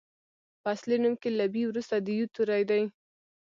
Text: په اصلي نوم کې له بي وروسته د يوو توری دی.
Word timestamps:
په 0.61 0.67
اصلي 0.75 0.97
نوم 1.03 1.15
کې 1.21 1.29
له 1.37 1.45
بي 1.53 1.63
وروسته 1.67 1.95
د 2.05 2.07
يوو 2.17 2.31
توری 2.35 2.63
دی. 2.69 2.83